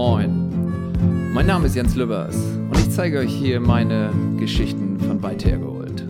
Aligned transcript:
Moin, 0.00 1.32
mein 1.34 1.46
Name 1.46 1.66
ist 1.66 1.74
Jens 1.74 1.96
Lübbers 1.96 2.36
und 2.70 2.78
ich 2.78 2.88
zeige 2.88 3.18
euch 3.18 3.34
hier 3.34 3.58
meine 3.58 4.12
Geschichten 4.38 4.96
von 5.00 5.20
weit 5.24 5.44
hergeholt. 5.44 6.04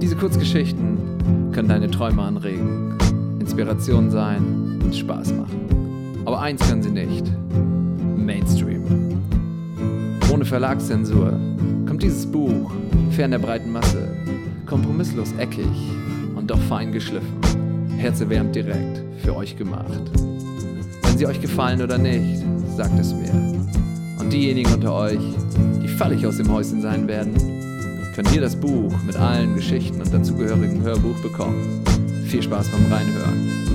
Diese 0.00 0.14
Kurzgeschichten 0.14 1.50
können 1.50 1.68
deine 1.68 1.90
Träume 1.90 2.22
anregen, 2.22 2.96
Inspiration 3.40 4.08
sein 4.08 4.78
und 4.84 4.94
Spaß 4.94 5.32
machen. 5.32 6.22
Aber 6.26 6.42
eins 6.42 6.64
können 6.68 6.80
sie 6.80 6.92
nicht: 6.92 7.26
Mainstream. 8.16 8.84
Ohne 10.32 10.44
Verlagszensur 10.44 11.32
kommt 11.88 12.04
dieses 12.04 12.24
Buch 12.24 12.70
fern 13.10 13.32
der 13.32 13.40
breiten 13.40 13.72
Masse, 13.72 14.16
kompromisslos 14.64 15.32
eckig 15.38 15.66
und 16.36 16.48
doch 16.52 16.60
fein 16.68 16.92
geschliffen, 16.92 17.36
herzerwärmend 17.96 18.54
direkt 18.54 19.02
für 19.24 19.34
euch 19.34 19.56
gemacht. 19.56 20.02
Wenn 21.02 21.18
sie 21.18 21.26
euch 21.26 21.40
gefallen 21.40 21.82
oder 21.82 21.98
nicht, 21.98 22.44
sagt 22.76 22.98
es 22.98 23.12
mir. 23.12 23.32
Und 24.18 24.32
diejenigen 24.32 24.72
unter 24.72 24.94
euch, 24.94 25.20
die 25.82 25.88
völlig 25.88 26.26
aus 26.26 26.38
dem 26.38 26.50
Häuschen 26.50 26.80
sein 26.80 27.06
werden, 27.06 27.34
können 28.14 28.28
hier 28.28 28.40
das 28.40 28.56
Buch 28.56 28.92
mit 29.06 29.16
allen 29.16 29.54
Geschichten 29.54 30.00
und 30.00 30.12
dazugehörigem 30.12 30.82
Hörbuch 30.82 31.20
bekommen. 31.22 31.82
Viel 32.26 32.42
Spaß 32.42 32.68
beim 32.68 32.92
Reinhören. 32.92 33.71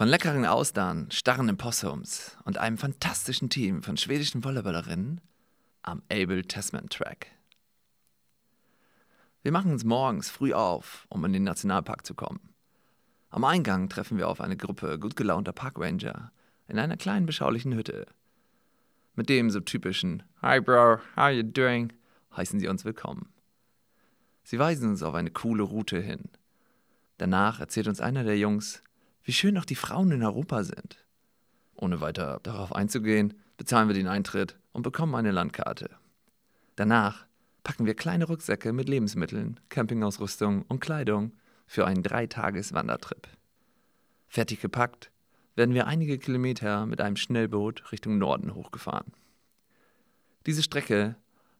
Von 0.00 0.08
leckeren 0.08 0.46
Austern, 0.46 1.10
starren 1.10 1.54
Possums 1.58 2.38
und 2.46 2.56
einem 2.56 2.78
fantastischen 2.78 3.50
Team 3.50 3.82
von 3.82 3.98
schwedischen 3.98 4.42
Volleyballerinnen 4.42 5.20
am 5.82 6.00
Abel 6.10 6.42
Tasman 6.42 6.88
Track. 6.88 7.26
Wir 9.42 9.52
machen 9.52 9.72
uns 9.72 9.84
morgens 9.84 10.30
früh 10.30 10.54
auf, 10.54 11.04
um 11.10 11.22
in 11.26 11.34
den 11.34 11.44
Nationalpark 11.44 12.06
zu 12.06 12.14
kommen. 12.14 12.54
Am 13.28 13.44
Eingang 13.44 13.90
treffen 13.90 14.16
wir 14.16 14.28
auf 14.28 14.40
eine 14.40 14.56
Gruppe 14.56 14.98
gut 14.98 15.16
gelaunter 15.16 15.52
Parkranger 15.52 16.32
in 16.66 16.78
einer 16.78 16.96
kleinen 16.96 17.26
beschaulichen 17.26 17.74
Hütte. 17.74 18.06
Mit 19.16 19.28
dem 19.28 19.50
so 19.50 19.60
typischen 19.60 20.22
Hi 20.40 20.62
Bro, 20.62 21.00
how 21.14 21.30
you 21.30 21.42
doing? 21.42 21.92
heißen 22.34 22.58
sie 22.58 22.68
uns 22.68 22.86
willkommen. 22.86 23.28
Sie 24.44 24.58
weisen 24.58 24.88
uns 24.88 25.02
auf 25.02 25.14
eine 25.14 25.30
coole 25.30 25.62
Route 25.62 26.00
hin. 26.00 26.30
Danach 27.18 27.60
erzählt 27.60 27.86
uns 27.86 28.00
einer 28.00 28.24
der 28.24 28.38
Jungs, 28.38 28.82
wie 29.30 29.34
schön 29.34 29.56
auch 29.58 29.64
die 29.64 29.76
Frauen 29.76 30.10
in 30.10 30.24
Europa 30.24 30.64
sind. 30.64 31.06
Ohne 31.76 32.00
weiter 32.00 32.40
darauf 32.42 32.74
einzugehen, 32.74 33.34
bezahlen 33.58 33.86
wir 33.86 33.94
den 33.94 34.08
Eintritt 34.08 34.58
und 34.72 34.82
bekommen 34.82 35.14
eine 35.14 35.30
Landkarte. 35.30 35.88
Danach 36.74 37.26
packen 37.62 37.86
wir 37.86 37.94
kleine 37.94 38.24
Rucksäcke 38.24 38.72
mit 38.72 38.88
Lebensmitteln, 38.88 39.60
Campingausrüstung 39.68 40.62
und 40.62 40.80
Kleidung 40.80 41.30
für 41.68 41.86
einen 41.86 42.02
Dreitages-Wandertrip. 42.02 43.28
Fertig 44.26 44.60
gepackt 44.60 45.12
werden 45.54 45.76
wir 45.76 45.86
einige 45.86 46.18
Kilometer 46.18 46.84
mit 46.86 47.00
einem 47.00 47.14
Schnellboot 47.14 47.92
Richtung 47.92 48.18
Norden 48.18 48.56
hochgefahren. 48.56 49.12
Diese 50.44 50.64
Strecke 50.64 51.14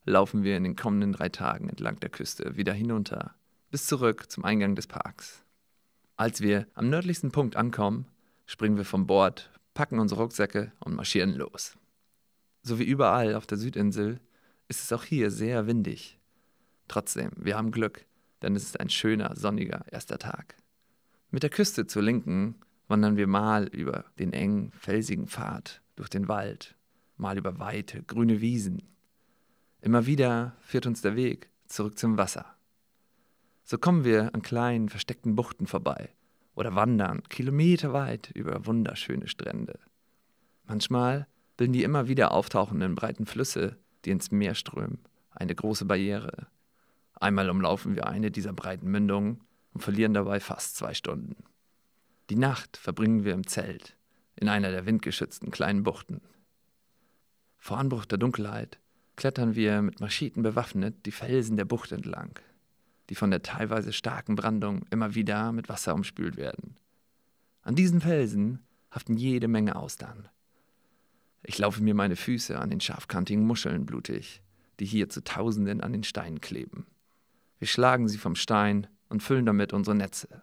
laufen 0.04 0.42
wir 0.42 0.56
in 0.56 0.64
den 0.64 0.74
kommenden 0.74 1.12
drei 1.12 1.28
Tagen 1.28 1.68
entlang 1.68 2.00
der 2.00 2.10
Küste 2.10 2.56
wieder 2.56 2.72
hinunter, 2.72 3.36
bis 3.70 3.86
zurück 3.86 4.28
zum 4.28 4.44
Eingang 4.44 4.74
des 4.74 4.88
Parks. 4.88 5.44
Als 6.20 6.42
wir 6.42 6.66
am 6.74 6.90
nördlichsten 6.90 7.32
Punkt 7.32 7.56
ankommen, 7.56 8.04
springen 8.44 8.76
wir 8.76 8.84
vom 8.84 9.06
Bord, 9.06 9.50
packen 9.72 9.98
unsere 9.98 10.20
Rucksäcke 10.20 10.70
und 10.80 10.94
marschieren 10.94 11.34
los. 11.34 11.78
So 12.62 12.78
wie 12.78 12.84
überall 12.84 13.34
auf 13.34 13.46
der 13.46 13.56
Südinsel 13.56 14.20
ist 14.68 14.82
es 14.82 14.92
auch 14.92 15.04
hier 15.04 15.30
sehr 15.30 15.66
windig. 15.66 16.18
Trotzdem, 16.88 17.30
wir 17.36 17.56
haben 17.56 17.70
Glück, 17.70 18.04
denn 18.42 18.54
es 18.54 18.64
ist 18.64 18.78
ein 18.78 18.90
schöner, 18.90 19.34
sonniger 19.34 19.86
erster 19.90 20.18
Tag. 20.18 20.56
Mit 21.30 21.42
der 21.42 21.48
Küste 21.48 21.86
zur 21.86 22.02
Linken 22.02 22.56
wandern 22.86 23.16
wir 23.16 23.26
mal 23.26 23.68
über 23.68 24.04
den 24.18 24.34
engen, 24.34 24.72
felsigen 24.72 25.26
Pfad 25.26 25.80
durch 25.96 26.10
den 26.10 26.28
Wald, 26.28 26.76
mal 27.16 27.38
über 27.38 27.58
weite, 27.58 28.02
grüne 28.02 28.42
Wiesen. 28.42 28.82
Immer 29.80 30.04
wieder 30.04 30.54
führt 30.60 30.84
uns 30.84 31.00
der 31.00 31.16
Weg 31.16 31.48
zurück 31.66 31.98
zum 31.98 32.18
Wasser. 32.18 32.59
So 33.70 33.78
kommen 33.78 34.02
wir 34.02 34.34
an 34.34 34.42
kleinen, 34.42 34.88
versteckten 34.88 35.36
Buchten 35.36 35.68
vorbei 35.68 36.08
oder 36.56 36.74
wandern 36.74 37.22
kilometerweit 37.28 38.32
über 38.34 38.66
wunderschöne 38.66 39.28
Strände. 39.28 39.78
Manchmal 40.64 41.28
bilden 41.56 41.74
die 41.74 41.84
immer 41.84 42.08
wieder 42.08 42.32
auftauchenden 42.32 42.96
breiten 42.96 43.26
Flüsse, 43.26 43.78
die 44.04 44.10
ins 44.10 44.32
Meer 44.32 44.56
strömen, 44.56 44.98
eine 45.30 45.54
große 45.54 45.84
Barriere. 45.84 46.48
Einmal 47.14 47.48
umlaufen 47.48 47.94
wir 47.94 48.08
eine 48.08 48.32
dieser 48.32 48.52
breiten 48.52 48.90
Mündungen 48.90 49.40
und 49.72 49.82
verlieren 49.82 50.14
dabei 50.14 50.40
fast 50.40 50.74
zwei 50.74 50.92
Stunden. 50.92 51.36
Die 52.28 52.34
Nacht 52.34 52.76
verbringen 52.76 53.22
wir 53.22 53.34
im 53.34 53.46
Zelt, 53.46 53.96
in 54.34 54.48
einer 54.48 54.72
der 54.72 54.84
windgeschützten 54.84 55.52
kleinen 55.52 55.84
Buchten. 55.84 56.22
Vor 57.56 57.78
Anbruch 57.78 58.04
der 58.04 58.18
Dunkelheit 58.18 58.80
klettern 59.14 59.54
wir 59.54 59.80
mit 59.80 60.00
Mascheten 60.00 60.42
bewaffnet 60.42 61.06
die 61.06 61.12
Felsen 61.12 61.56
der 61.56 61.66
Bucht 61.66 61.92
entlang 61.92 62.36
die 63.10 63.16
von 63.16 63.30
der 63.30 63.42
teilweise 63.42 63.92
starken 63.92 64.36
Brandung 64.36 64.86
immer 64.90 65.14
wieder 65.14 65.50
mit 65.50 65.68
Wasser 65.68 65.94
umspült 65.94 66.36
werden. 66.36 66.76
An 67.62 67.74
diesen 67.74 68.00
Felsen 68.00 68.60
haften 68.90 69.16
jede 69.16 69.48
Menge 69.48 69.74
Austern. 69.76 70.28
Ich 71.42 71.58
laufe 71.58 71.82
mir 71.82 71.94
meine 71.94 72.14
Füße 72.16 72.58
an 72.58 72.70
den 72.70 72.80
scharfkantigen 72.80 73.44
Muscheln 73.44 73.84
blutig, 73.84 74.42
die 74.78 74.86
hier 74.86 75.08
zu 75.08 75.24
Tausenden 75.24 75.80
an 75.80 75.92
den 75.92 76.04
Steinen 76.04 76.40
kleben. 76.40 76.86
Wir 77.58 77.66
schlagen 77.66 78.08
sie 78.08 78.16
vom 78.16 78.36
Stein 78.36 78.86
und 79.08 79.24
füllen 79.24 79.44
damit 79.44 79.72
unsere 79.72 79.96
Netze. 79.96 80.42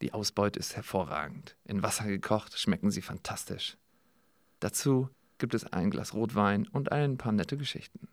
Die 0.00 0.14
Ausbeute 0.14 0.58
ist 0.58 0.74
hervorragend. 0.74 1.56
In 1.64 1.82
Wasser 1.82 2.06
gekocht 2.06 2.58
schmecken 2.58 2.90
sie 2.90 3.02
fantastisch. 3.02 3.76
Dazu 4.60 5.10
gibt 5.36 5.54
es 5.54 5.70
ein 5.70 5.90
Glas 5.90 6.14
Rotwein 6.14 6.66
und 6.68 6.90
ein 6.90 7.18
paar 7.18 7.32
nette 7.32 7.58
Geschichten. 7.58 8.08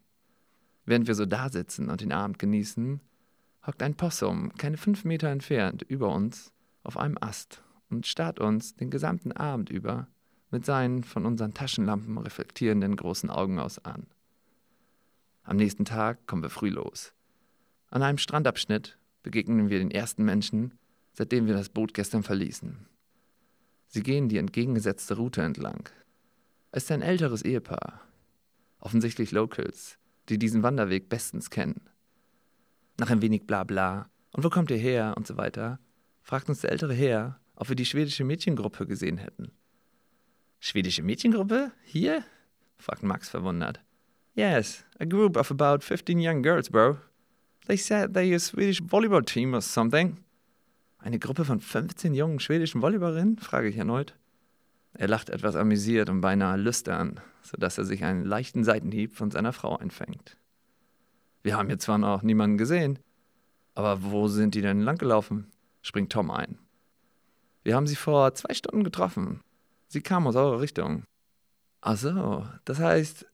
Während 0.85 1.07
wir 1.07 1.15
so 1.15 1.25
da 1.25 1.49
sitzen 1.49 1.89
und 1.89 2.01
den 2.01 2.11
Abend 2.11 2.39
genießen, 2.39 2.99
hockt 3.69 3.83
ein 3.83 3.93
Possum, 3.93 4.51
keine 4.57 4.77
fünf 4.77 5.05
Meter 5.05 5.29
entfernt, 5.29 5.83
über 5.83 6.11
uns 6.11 6.51
auf 6.81 6.97
einem 6.97 7.19
Ast 7.21 7.61
und 7.91 8.07
starrt 8.07 8.39
uns 8.39 8.73
den 8.75 8.89
gesamten 8.89 9.31
Abend 9.31 9.69
über 9.69 10.07
mit 10.49 10.65
seinen 10.65 11.03
von 11.03 11.23
unseren 11.23 11.53
Taschenlampen 11.53 12.17
reflektierenden 12.17 12.95
großen 12.95 13.29
Augen 13.29 13.59
aus 13.59 13.77
an. 13.85 14.07
Am 15.43 15.57
nächsten 15.57 15.85
Tag 15.85 16.25
kommen 16.25 16.41
wir 16.41 16.49
früh 16.49 16.69
los. 16.69 17.13
An 17.91 18.01
einem 18.01 18.17
Strandabschnitt 18.17 18.97
begegnen 19.21 19.69
wir 19.69 19.77
den 19.77 19.91
ersten 19.91 20.25
Menschen, 20.25 20.73
seitdem 21.13 21.45
wir 21.45 21.53
das 21.53 21.69
Boot 21.69 21.93
gestern 21.93 22.23
verließen. 22.23 22.87
Sie 23.85 24.01
gehen 24.01 24.29
die 24.29 24.37
entgegengesetzte 24.37 25.15
Route 25.15 25.43
entlang. 25.43 25.87
Es 26.71 26.85
ist 26.85 26.91
ein 26.91 27.03
älteres 27.03 27.43
Ehepaar, 27.43 28.01
offensichtlich 28.79 29.31
Locals, 29.31 29.99
die 30.27 30.39
diesen 30.39 30.63
Wanderweg 30.63 31.07
bestens 31.07 31.51
kennen. 31.51 31.81
Nach 32.99 33.09
ein 33.09 33.21
wenig 33.21 33.47
Blabla 33.47 34.09
und 34.33 34.43
wo 34.43 34.49
kommt 34.49 34.71
ihr 34.71 34.77
her 34.77 35.13
und 35.15 35.25
so 35.25 35.37
weiter, 35.37 35.79
fragt 36.21 36.49
uns 36.49 36.59
der 36.59 36.71
ältere 36.71 36.93
Herr, 36.93 37.39
ob 37.55 37.69
wir 37.69 37.75
die 37.77 37.85
schwedische 37.85 38.25
Mädchengruppe 38.25 38.85
gesehen 38.85 39.17
hätten. 39.17 39.51
Schwedische 40.59 41.01
Mädchengruppe? 41.01 41.71
Hier? 41.83 42.25
fragt 42.77 43.03
Max 43.03 43.29
verwundert. 43.29 43.79
Yes, 44.35 44.83
a 44.99 45.05
group 45.05 45.37
of 45.37 45.49
about 45.49 45.83
15 45.83 46.19
young 46.19 46.43
girls, 46.43 46.69
bro. 46.69 46.97
They 47.67 47.77
said 47.77 48.13
they're 48.13 48.35
a 48.35 48.39
Swedish 48.39 48.81
volleyball 48.81 49.23
team 49.23 49.53
or 49.53 49.61
something. 49.61 50.17
Eine 50.97 51.19
Gruppe 51.19 51.45
von 51.45 51.61
15 51.61 52.13
jungen 52.13 52.41
schwedischen 52.41 52.81
Volleyballerinnen? 52.81 53.37
frage 53.37 53.69
ich 53.69 53.77
erneut. 53.77 54.15
Er 54.93 55.07
lacht 55.07 55.29
etwas 55.29 55.55
amüsiert 55.55 56.09
und 56.09 56.19
beinahe 56.19 56.57
lüstern, 56.57 57.21
sodass 57.43 57.77
er 57.77 57.85
sich 57.85 58.03
einen 58.03 58.25
leichten 58.25 58.65
Seitenhieb 58.65 59.15
von 59.15 59.31
seiner 59.31 59.53
Frau 59.53 59.77
einfängt. 59.77 60.38
Wir 61.41 61.57
haben 61.57 61.67
hier 61.67 61.79
zwar 61.79 61.97
noch 61.97 62.21
niemanden 62.21 62.57
gesehen, 62.57 62.99
aber 63.75 64.03
wo 64.03 64.27
sind 64.27 64.55
die 64.55 64.61
denn 64.61 64.81
langgelaufen? 64.81 65.47
springt 65.81 66.11
Tom 66.11 66.31
ein. 66.31 66.57
Wir 67.63 67.75
haben 67.75 67.87
sie 67.87 67.95
vor 67.95 68.33
zwei 68.33 68.53
Stunden 68.53 68.83
getroffen. 68.83 69.41
Sie 69.87 70.01
kamen 70.01 70.27
aus 70.27 70.35
eurer 70.35 70.59
Richtung. 70.59 71.03
Ach 71.81 71.97
so, 71.97 72.45
das 72.65 72.79
heißt, 72.79 73.25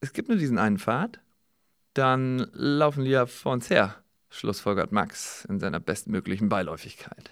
es 0.00 0.12
gibt 0.12 0.28
nur 0.28 0.38
diesen 0.38 0.58
einen 0.58 0.78
Pfad? 0.78 1.20
Dann 1.94 2.48
laufen 2.52 3.04
die 3.04 3.10
ja 3.10 3.26
vor 3.26 3.52
uns 3.52 3.70
her, 3.70 3.96
schlussfolgert 4.30 4.92
Max 4.92 5.44
in 5.46 5.58
seiner 5.58 5.80
bestmöglichen 5.80 6.48
Beiläufigkeit. 6.48 7.30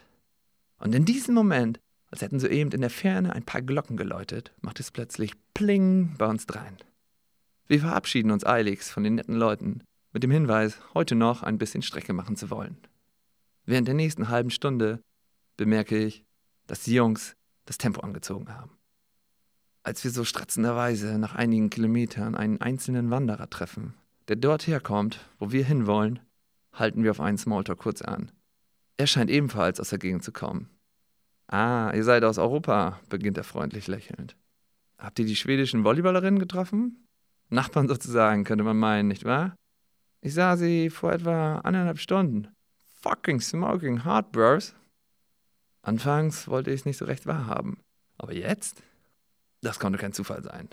Und 0.79 0.94
in 0.94 1.05
diesem 1.05 1.34
Moment, 1.34 1.79
als 2.11 2.22
hätten 2.22 2.40
soeben 2.40 2.72
in 2.72 2.81
der 2.81 2.90
Ferne 2.90 3.32
ein 3.32 3.44
paar 3.44 3.62
Glocken 3.62 3.96
geläutet, 3.96 4.52
macht 4.61 4.81
es 4.81 4.90
plötzlich 4.90 5.32
Pling 5.55 6.17
bei 6.19 6.26
uns 6.26 6.46
drein. 6.46 6.76
Wir 7.69 7.81
verabschieden 7.81 8.31
uns 8.31 8.44
eiligst 8.44 8.90
von 8.90 9.05
den 9.05 9.14
netten 9.14 9.37
Leuten 9.37 9.82
mit 10.16 10.22
dem 10.22 10.30
Hinweis, 10.30 10.78
heute 10.94 11.14
noch 11.14 11.42
ein 11.42 11.58
bisschen 11.58 11.82
Strecke 11.82 12.14
machen 12.14 12.36
zu 12.36 12.48
wollen. 12.48 12.78
Während 13.66 13.86
der 13.86 13.94
nächsten 13.94 14.30
halben 14.30 14.48
Stunde 14.48 15.02
bemerke 15.58 15.98
ich, 15.98 16.24
dass 16.66 16.80
die 16.84 16.94
Jungs 16.94 17.36
das 17.66 17.76
Tempo 17.76 18.00
angezogen 18.00 18.48
haben. 18.48 18.78
Als 19.82 20.04
wir 20.04 20.10
so 20.10 20.24
stratzenderweise 20.24 21.18
nach 21.18 21.34
einigen 21.34 21.68
Kilometern 21.68 22.34
einen 22.34 22.62
einzelnen 22.62 23.10
Wanderer 23.10 23.50
treffen, 23.50 23.92
der 24.28 24.36
dort 24.36 24.66
herkommt, 24.66 25.20
wo 25.38 25.52
wir 25.52 25.66
hinwollen, 25.66 26.20
halten 26.72 27.04
wir 27.04 27.10
auf 27.10 27.20
einen 27.20 27.36
Smalltalk 27.36 27.80
kurz 27.80 28.00
an. 28.00 28.32
Er 28.96 29.08
scheint 29.08 29.28
ebenfalls 29.28 29.80
aus 29.80 29.90
der 29.90 29.98
Gegend 29.98 30.24
zu 30.24 30.32
kommen. 30.32 30.70
Ah, 31.46 31.92
ihr 31.94 32.04
seid 32.04 32.24
aus 32.24 32.38
Europa, 32.38 33.00
beginnt 33.10 33.36
er 33.36 33.44
freundlich 33.44 33.86
lächelnd. 33.86 34.34
Habt 34.96 35.19
ihr 35.19 35.26
die 35.26 35.36
schwedischen 35.36 35.84
Volleyballerinnen 35.84 36.40
getroffen? 36.40 37.06
Nachbarn 37.50 37.86
sozusagen, 37.86 38.44
könnte 38.44 38.64
man 38.64 38.78
meinen, 38.78 39.08
nicht 39.08 39.26
wahr? 39.26 39.54
Ich 40.20 40.34
sah 40.34 40.56
sie 40.56 40.90
vor 40.90 41.12
etwa 41.12 41.58
anderthalb 41.58 41.98
Stunden. 41.98 42.48
Fucking 43.02 43.40
smoking 43.40 44.04
hot, 44.04 44.32
bros. 44.32 44.74
Anfangs 45.82 46.48
wollte 46.48 46.70
ich 46.70 46.80
es 46.80 46.86
nicht 46.86 46.96
so 46.96 47.04
recht 47.04 47.26
wahrhaben. 47.26 47.78
Aber 48.18 48.32
jetzt? 48.32 48.82
Das 49.60 49.78
konnte 49.78 49.98
kein 49.98 50.12
Zufall 50.12 50.42
sein. 50.42 50.68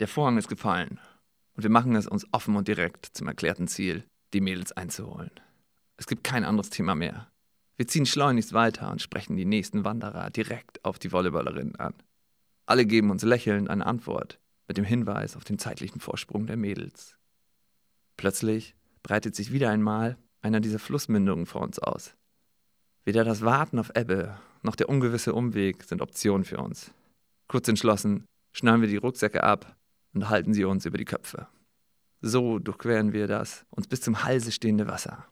Der 0.00 0.08
Vorhang 0.08 0.38
ist 0.38 0.48
gefallen. 0.48 0.98
Und 1.54 1.62
wir 1.62 1.70
machen 1.70 1.94
es 1.94 2.08
uns 2.08 2.26
offen 2.32 2.56
und 2.56 2.66
direkt 2.66 3.06
zum 3.12 3.28
erklärten 3.28 3.68
Ziel, 3.68 4.04
die 4.32 4.40
Mädels 4.40 4.72
einzuholen. 4.72 5.30
Es 5.96 6.06
gibt 6.06 6.24
kein 6.24 6.44
anderes 6.44 6.70
Thema 6.70 6.94
mehr. 6.96 7.28
Wir 7.76 7.86
ziehen 7.86 8.06
schleunigst 8.06 8.52
weiter 8.52 8.90
und 8.90 9.02
sprechen 9.02 9.36
die 9.36 9.44
nächsten 9.44 9.84
Wanderer 9.84 10.30
direkt 10.30 10.84
auf 10.84 10.98
die 10.98 11.12
Volleyballerinnen 11.12 11.76
an. 11.76 11.94
Alle 12.66 12.86
geben 12.86 13.10
uns 13.10 13.22
lächelnd 13.22 13.70
eine 13.70 13.86
Antwort 13.86 14.40
mit 14.66 14.76
dem 14.76 14.84
Hinweis 14.84 15.36
auf 15.36 15.44
den 15.44 15.58
zeitlichen 15.58 16.00
Vorsprung 16.00 16.46
der 16.46 16.56
Mädels. 16.56 17.16
Plötzlich 18.16 18.74
breitet 19.02 19.34
sich 19.34 19.52
wieder 19.52 19.70
einmal 19.70 20.16
einer 20.40 20.60
dieser 20.60 20.78
Flussmündungen 20.78 21.46
vor 21.46 21.62
uns 21.62 21.78
aus. 21.78 22.14
Weder 23.04 23.24
das 23.24 23.42
Warten 23.42 23.78
auf 23.78 23.92
Ebbe 23.94 24.38
noch 24.62 24.76
der 24.76 24.88
ungewisse 24.88 25.34
Umweg 25.34 25.84
sind 25.84 26.00
Optionen 26.00 26.44
für 26.44 26.58
uns. 26.58 26.92
Kurz 27.48 27.68
entschlossen 27.68 28.24
schnallen 28.52 28.80
wir 28.80 28.88
die 28.88 28.96
Rucksäcke 28.96 29.42
ab 29.42 29.76
und 30.14 30.28
halten 30.28 30.54
sie 30.54 30.64
uns 30.64 30.86
über 30.86 30.96
die 30.96 31.04
Köpfe. 31.04 31.46
So 32.22 32.58
durchqueren 32.58 33.12
wir 33.12 33.26
das 33.26 33.66
uns 33.70 33.86
bis 33.86 34.00
zum 34.00 34.24
Halse 34.24 34.52
stehende 34.52 34.86
Wasser. 34.86 35.26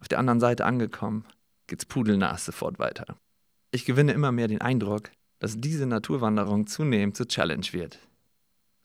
Auf 0.00 0.08
der 0.08 0.18
anderen 0.18 0.40
Seite 0.40 0.64
angekommen, 0.64 1.26
geht's 1.66 1.84
pudelnass 1.84 2.46
sofort 2.46 2.78
weiter. 2.78 3.18
Ich 3.70 3.84
gewinne 3.84 4.12
immer 4.12 4.32
mehr 4.32 4.48
den 4.48 4.62
Eindruck, 4.62 5.10
dass 5.38 5.58
diese 5.58 5.86
Naturwanderung 5.86 6.66
zunehmend 6.66 7.16
zur 7.16 7.28
Challenge 7.28 7.66
wird. 7.72 7.98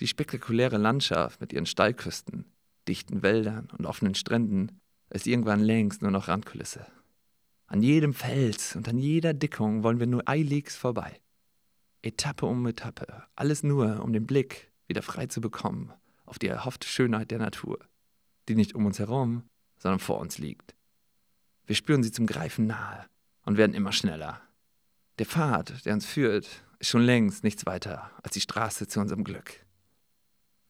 Die 0.01 0.07
spektakuläre 0.07 0.77
Landschaft 0.77 1.39
mit 1.39 1.53
ihren 1.53 1.65
Steilküsten, 1.65 2.45
dichten 2.91 3.21
Wäldern 3.21 3.69
und 3.77 3.85
offenen 3.85 4.15
Stränden 4.15 4.81
ist 5.09 5.25
irgendwann 5.25 5.61
längst 5.61 6.01
nur 6.01 6.11
noch 6.11 6.27
Randkulisse. 6.27 6.85
An 7.67 7.81
jedem 7.81 8.13
Fels 8.13 8.75
und 8.75 8.89
an 8.89 8.97
jeder 8.97 9.33
Dickung 9.33 9.83
wollen 9.83 9.99
wir 9.99 10.07
nur 10.07 10.27
eiligst 10.27 10.77
vorbei. 10.77 11.21
Etappe 12.01 12.45
um 12.45 12.67
Etappe, 12.67 13.23
alles 13.35 13.63
nur, 13.63 14.03
um 14.03 14.11
den 14.11 14.27
Blick 14.27 14.73
wieder 14.87 15.01
frei 15.01 15.27
zu 15.27 15.39
bekommen 15.39 15.93
auf 16.25 16.37
die 16.37 16.47
erhoffte 16.47 16.85
Schönheit 16.85 17.31
der 17.31 17.39
Natur, 17.39 17.79
die 18.49 18.55
nicht 18.55 18.75
um 18.75 18.85
uns 18.85 18.99
herum, 18.99 19.43
sondern 19.77 19.99
vor 19.99 20.19
uns 20.19 20.37
liegt. 20.37 20.75
Wir 21.65 21.75
spüren 21.75 22.03
sie 22.03 22.11
zum 22.11 22.25
Greifen 22.25 22.67
nahe 22.67 23.05
und 23.45 23.55
werden 23.55 23.73
immer 23.73 23.93
schneller. 23.93 24.41
Der 25.17 25.25
Pfad, 25.25 25.85
der 25.85 25.93
uns 25.93 26.05
führt, 26.05 26.65
ist 26.79 26.89
schon 26.89 27.03
längst 27.03 27.45
nichts 27.45 27.65
weiter 27.65 28.11
als 28.21 28.33
die 28.33 28.41
Straße 28.41 28.87
zu 28.87 28.99
unserem 28.99 29.23
Glück. 29.23 29.65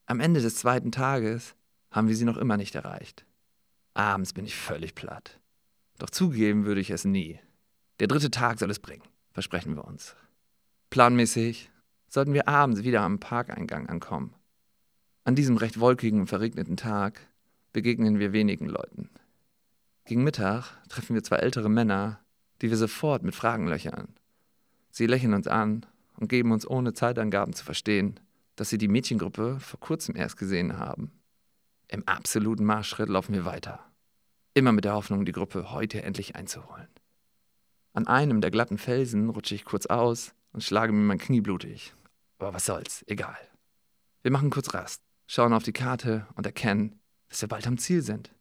Am 0.05 0.19
Ende 0.19 0.41
des 0.41 0.55
zweiten 0.55 0.91
Tages 0.91 1.55
haben 1.91 2.07
wir 2.07 2.15
sie 2.15 2.25
noch 2.25 2.37
immer 2.37 2.57
nicht 2.57 2.75
erreicht. 2.75 3.25
Abends 3.93 4.33
bin 4.33 4.45
ich 4.45 4.55
völlig 4.55 4.95
platt. 4.95 5.39
Doch 5.99 6.09
zugeben 6.09 6.65
würde 6.65 6.81
ich 6.81 6.89
es 6.89 7.05
nie. 7.05 7.39
Der 7.99 8.07
dritte 8.07 8.31
Tag 8.31 8.59
soll 8.59 8.71
es 8.71 8.79
bringen, 8.79 9.03
versprechen 9.33 9.75
wir 9.75 9.85
uns. 9.85 10.15
Planmäßig 10.89 11.69
sollten 12.07 12.33
wir 12.33 12.47
abends 12.47 12.83
wieder 12.83 13.01
am 13.01 13.19
Parkeingang 13.19 13.87
ankommen. 13.87 14.33
An 15.23 15.35
diesem 15.35 15.57
recht 15.57 15.79
wolkigen 15.79 16.21
und 16.21 16.27
verregneten 16.27 16.77
Tag 16.77 17.21
begegnen 17.73 18.19
wir 18.19 18.33
wenigen 18.33 18.65
Leuten. 18.65 19.09
Gegen 20.05 20.23
Mittag 20.23 20.77
treffen 20.89 21.13
wir 21.13 21.23
zwei 21.23 21.37
ältere 21.37 21.69
Männer, 21.69 22.19
die 22.61 22.69
wir 22.69 22.77
sofort 22.77 23.23
mit 23.23 23.35
Fragen 23.35 23.67
löchern. 23.67 24.15
Sie 24.89 25.05
lächeln 25.05 25.33
uns 25.33 25.47
an 25.47 25.85
und 26.17 26.27
geben 26.27 26.51
uns 26.51 26.67
ohne 26.67 26.93
Zeitangaben 26.93 27.53
zu 27.53 27.63
verstehen, 27.63 28.19
dass 28.55 28.69
sie 28.69 28.77
die 28.77 28.87
Mädchengruppe 28.87 29.59
vor 29.59 29.79
kurzem 29.79 30.15
erst 30.15 30.37
gesehen 30.37 30.77
haben. 30.77 31.11
Im 31.91 32.07
absoluten 32.07 32.63
Marschschritt 32.63 33.09
laufen 33.09 33.33
wir 33.33 33.43
weiter. 33.43 33.85
Immer 34.53 34.71
mit 34.71 34.85
der 34.85 34.93
Hoffnung, 34.93 35.25
die 35.25 35.33
Gruppe 35.33 35.71
heute 35.71 36.01
endlich 36.03 36.37
einzuholen. 36.37 36.87
An 37.91 38.07
einem 38.07 38.39
der 38.39 38.49
glatten 38.49 38.77
Felsen 38.77 39.29
rutsche 39.29 39.55
ich 39.55 39.65
kurz 39.65 39.87
aus 39.87 40.33
und 40.53 40.63
schlage 40.63 40.93
mir 40.93 41.01
mein 41.01 41.17
Knie 41.17 41.41
blutig. 41.41 41.93
Aber 42.39 42.53
was 42.53 42.65
soll's, 42.65 43.03
egal. 43.07 43.37
Wir 44.21 44.31
machen 44.31 44.51
kurz 44.51 44.73
Rast, 44.73 45.01
schauen 45.27 45.51
auf 45.51 45.63
die 45.63 45.73
Karte 45.73 46.27
und 46.35 46.45
erkennen, 46.45 46.97
dass 47.27 47.41
wir 47.41 47.49
bald 47.49 47.67
am 47.67 47.77
Ziel 47.77 48.01
sind. 48.01 48.33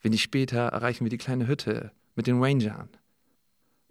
Wenig 0.00 0.20
später 0.20 0.66
erreichen 0.66 1.04
wir 1.04 1.10
die 1.10 1.18
kleine 1.18 1.46
Hütte 1.46 1.92
mit 2.16 2.26
den 2.26 2.42
Rangern. 2.42 2.88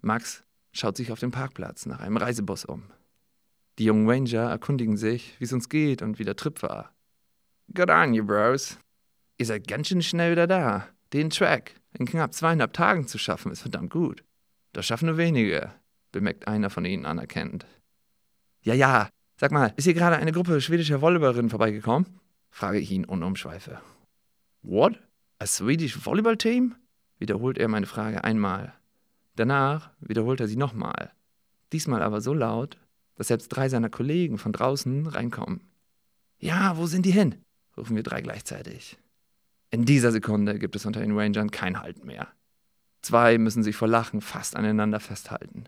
Max 0.02 0.44
schaut 0.72 0.98
sich 0.98 1.12
auf 1.12 1.20
dem 1.20 1.30
Parkplatz 1.30 1.86
nach 1.86 2.00
einem 2.00 2.18
Reisebus 2.18 2.66
um. 2.66 2.82
Die 3.78 3.84
jungen 3.84 4.06
Ranger 4.06 4.50
erkundigen 4.50 4.98
sich, 4.98 5.34
wie 5.40 5.44
es 5.44 5.52
uns 5.54 5.70
geht 5.70 6.02
und 6.02 6.18
wie 6.18 6.24
der 6.24 6.36
Trip 6.36 6.62
war. 6.62 6.92
Good 7.74 7.88
on 7.88 8.12
you, 8.12 8.26
Bros. 8.26 8.78
Ihr 9.38 9.46
seid 9.46 9.68
ganz 9.68 9.86
schön 9.86 10.02
schnell 10.02 10.32
wieder 10.32 10.48
da. 10.48 10.88
Den 11.12 11.30
Track 11.30 11.74
in 11.96 12.06
knapp 12.06 12.34
zweieinhalb 12.34 12.72
Tagen 12.72 13.06
zu 13.06 13.18
schaffen, 13.18 13.52
ist 13.52 13.60
verdammt 13.60 13.90
gut. 13.90 14.24
Das 14.72 14.84
schaffen 14.84 15.06
nur 15.06 15.16
wenige, 15.16 15.72
bemerkt 16.10 16.48
einer 16.48 16.70
von 16.70 16.84
ihnen 16.84 17.06
anerkennend. 17.06 17.64
Ja, 18.62 18.74
ja, 18.74 19.08
sag 19.36 19.52
mal, 19.52 19.72
ist 19.76 19.84
hier 19.84 19.94
gerade 19.94 20.16
eine 20.16 20.32
Gruppe 20.32 20.60
schwedischer 20.60 21.00
Volleyballerinnen 21.00 21.50
vorbeigekommen? 21.50 22.18
frage 22.50 22.78
ich 22.78 22.90
ihn 22.90 23.04
unumschweife. 23.04 23.80
What? 24.62 24.98
A 25.38 25.46
Swedish 25.46 26.04
Volleyball 26.04 26.36
Team? 26.36 26.74
wiederholt 27.18 27.58
er 27.58 27.68
meine 27.68 27.86
Frage 27.86 28.24
einmal. 28.24 28.74
Danach 29.36 29.90
wiederholt 30.00 30.40
er 30.40 30.48
sie 30.48 30.56
nochmal. 30.56 31.12
Diesmal 31.72 32.02
aber 32.02 32.20
so 32.20 32.34
laut, 32.34 32.76
dass 33.14 33.28
selbst 33.28 33.48
drei 33.48 33.68
seiner 33.68 33.90
Kollegen 33.90 34.38
von 34.38 34.52
draußen 34.52 35.06
reinkommen. 35.06 35.60
Ja, 36.38 36.76
wo 36.76 36.86
sind 36.86 37.06
die 37.06 37.12
hin? 37.12 37.36
rufen 37.76 37.94
wir 37.94 38.02
drei 38.02 38.20
gleichzeitig. 38.20 38.98
In 39.70 39.84
dieser 39.84 40.12
Sekunde 40.12 40.58
gibt 40.58 40.76
es 40.76 40.86
unter 40.86 41.00
den 41.00 41.16
Rangern 41.16 41.50
kein 41.50 41.80
Halt 41.80 42.04
mehr. 42.04 42.28
Zwei 43.02 43.38
müssen 43.38 43.62
sich 43.62 43.76
vor 43.76 43.88
Lachen 43.88 44.20
fast 44.20 44.56
aneinander 44.56 45.00
festhalten. 45.00 45.64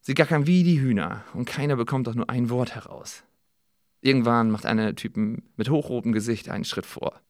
Sie 0.00 0.14
gackern 0.14 0.46
wie 0.46 0.64
die 0.64 0.80
Hühner 0.80 1.24
und 1.34 1.44
keiner 1.44 1.76
bekommt 1.76 2.08
auch 2.08 2.14
nur 2.14 2.28
ein 2.28 2.50
Wort 2.50 2.74
heraus. 2.74 3.22
Irgendwann 4.00 4.50
macht 4.50 4.66
einer 4.66 4.84
der 4.84 4.96
Typen 4.96 5.42
mit 5.56 5.68
hochrotem 5.68 6.12
Gesicht 6.12 6.48
einen 6.48 6.64
Schritt 6.64 6.86
vor. 6.86 7.20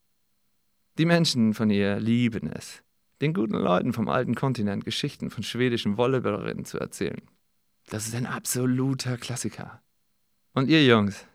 Die 0.99 1.05
Menschen 1.05 1.55
von 1.55 1.69
ihr 1.71 1.99
lieben 1.99 2.49
es, 2.49 2.83
den 3.21 3.35
guten 3.35 3.55
Leuten 3.55 3.93
vom 3.93 4.09
alten 4.09 4.35
Kontinent 4.35 4.85
Geschichten 4.85 5.31
von 5.31 5.43
schwedischen 5.43 5.97
Volleyballerinnen 5.97 6.65
zu 6.65 6.79
erzählen. 6.79 7.23
Das 7.89 8.07
ist 8.07 8.15
ein 8.15 8.27
absoluter 8.27 9.17
Klassiker. 9.17 9.83
Und 10.55 10.69
ihr 10.69 10.85
Jungs, 10.85 11.27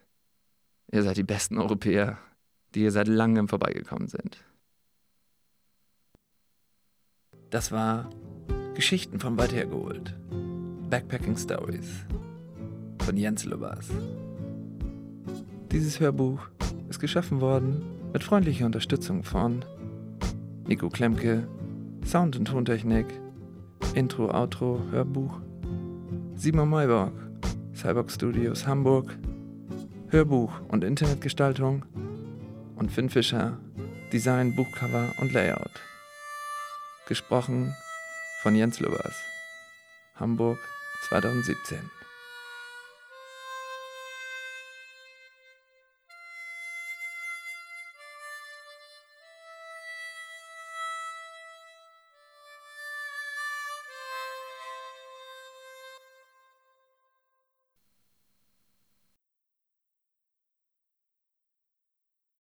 ihr 0.92 1.04
seid 1.04 1.18
die 1.18 1.24
besten 1.24 1.58
Europäer, 1.58 2.18
die 2.74 2.82
hier 2.82 2.92
seit 2.92 3.08
langem 3.08 3.48
vorbeigekommen 3.48 4.08
sind. 4.08 4.44
Das 7.56 7.72
war 7.72 8.10
Geschichten 8.74 9.18
von 9.18 9.38
weit 9.38 9.54
hergeholt. 9.54 10.14
Backpacking 10.90 11.38
Stories 11.38 11.88
von 13.00 13.16
Jens 13.16 13.46
Lubbers. 13.46 13.88
Dieses 15.72 16.02
Hörbuch 16.02 16.50
ist 16.90 17.00
geschaffen 17.00 17.40
worden 17.40 17.82
mit 18.12 18.26
freundlicher 18.26 18.66
Unterstützung 18.66 19.24
von 19.24 19.64
Nico 20.68 20.90
Klemke, 20.90 21.48
Sound- 22.06 22.36
und 22.36 22.50
Tontechnik, 22.50 23.06
Intro, 23.94 24.32
Outro, 24.32 24.82
Hörbuch, 24.92 25.40
Simon 26.36 26.70
Mayborg, 26.70 27.14
Cyborg 27.74 28.12
Studios 28.12 28.68
Hamburg, 28.68 29.18
Hörbuch 30.10 30.52
und 30.68 30.84
Internetgestaltung 30.84 31.86
und 32.76 32.92
Finn 32.92 33.10
Fischer, 33.10 33.58
Design, 34.12 34.54
Buchcover 34.58 35.14
und 35.22 35.32
Layout. 35.32 35.72
Gesprochen 37.08 37.76
von 38.42 38.56
Jens 38.56 38.80
Lübbers. 38.80 39.16
Hamburg 40.16 40.58
2017. 41.08 41.78